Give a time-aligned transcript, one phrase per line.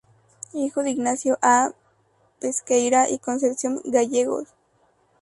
[0.55, 1.73] Hijo de Ignacio A.
[2.39, 4.47] Pesqueira y Concepción Gallegos.